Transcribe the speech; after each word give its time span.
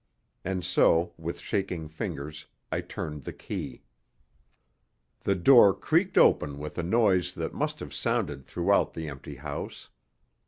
And 0.43 0.65
so, 0.65 1.13
with 1.15 1.39
shaking 1.39 1.87
fingers, 1.87 2.47
I 2.71 2.81
turned 2.81 3.21
the 3.21 3.31
key. 3.33 3.83
The 5.19 5.35
door 5.35 5.75
creaked 5.75 6.17
open 6.17 6.57
with 6.57 6.79
a 6.79 6.81
noise 6.81 7.35
that 7.35 7.53
must 7.53 7.79
have 7.81 7.93
sounded 7.93 8.47
throughout 8.47 8.95
the 8.95 9.07
empty 9.07 9.35
house. 9.35 9.89